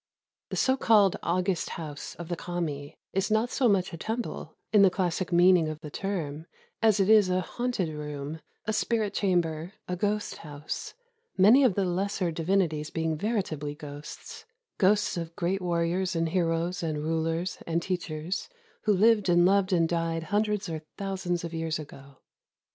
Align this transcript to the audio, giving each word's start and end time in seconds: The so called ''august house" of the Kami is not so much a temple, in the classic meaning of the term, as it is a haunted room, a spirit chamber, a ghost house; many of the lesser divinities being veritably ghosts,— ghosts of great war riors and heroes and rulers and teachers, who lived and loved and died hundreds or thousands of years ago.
The 0.49 0.55
so 0.55 0.77
called 0.77 1.17
''august 1.21 1.69
house" 1.77 2.15
of 2.15 2.27
the 2.27 2.35
Kami 2.35 2.95
is 3.13 3.29
not 3.29 3.51
so 3.51 3.69
much 3.69 3.93
a 3.93 3.97
temple, 3.97 4.55
in 4.73 4.81
the 4.81 4.89
classic 4.89 5.31
meaning 5.31 5.69
of 5.69 5.79
the 5.81 5.91
term, 5.91 6.47
as 6.81 6.99
it 6.99 7.07
is 7.07 7.29
a 7.29 7.41
haunted 7.41 7.89
room, 7.89 8.39
a 8.65 8.73
spirit 8.73 9.13
chamber, 9.13 9.73
a 9.87 9.95
ghost 9.95 10.37
house; 10.37 10.95
many 11.37 11.63
of 11.63 11.75
the 11.75 11.85
lesser 11.85 12.31
divinities 12.31 12.89
being 12.89 13.15
veritably 13.15 13.75
ghosts,— 13.75 14.45
ghosts 14.79 15.17
of 15.17 15.35
great 15.35 15.61
war 15.61 15.83
riors 15.83 16.15
and 16.15 16.29
heroes 16.29 16.81
and 16.81 17.03
rulers 17.03 17.59
and 17.67 17.83
teachers, 17.83 18.49
who 18.85 18.93
lived 18.93 19.29
and 19.29 19.45
loved 19.45 19.71
and 19.71 19.87
died 19.87 20.23
hundreds 20.33 20.67
or 20.67 20.81
thousands 20.97 21.43
of 21.43 21.53
years 21.53 21.77
ago. 21.77 22.17